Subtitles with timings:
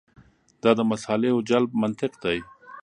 [0.61, 2.37] دا د مصالحو جلب منطق دی.